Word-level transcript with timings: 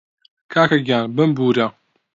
کاکەگیان 0.53 1.05
بمبوورە 1.15 1.67